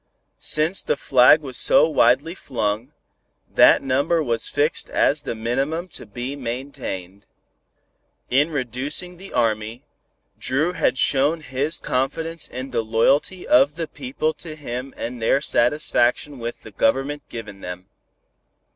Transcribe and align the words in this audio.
Since 0.39 0.81
the 0.81 0.97
flag 0.97 1.41
was 1.41 1.57
so 1.59 1.87
widely 1.87 2.33
flung, 2.33 2.91
that 3.53 3.83
number 3.83 4.23
was 4.23 4.47
fixed 4.47 4.89
as 4.89 5.21
the 5.21 5.35
minimum 5.35 5.87
to 5.89 6.07
be 6.07 6.35
maintained. 6.35 7.27
In 8.27 8.49
reducing 8.49 9.17
the 9.17 9.31
army, 9.31 9.83
Dru 10.39 10.71
had 10.71 10.97
shown 10.97 11.41
his 11.41 11.79
confidence 11.79 12.47
in 12.47 12.71
the 12.71 12.81
loyalty 12.81 13.47
of 13.47 13.75
the 13.75 13.87
people 13.87 14.33
to 14.41 14.55
him 14.55 14.91
and 14.97 15.21
their 15.21 15.39
satisfaction 15.39 16.39
with 16.39 16.63
the 16.63 16.71
government 16.71 17.21
given 17.29 17.61
them. 17.61 17.87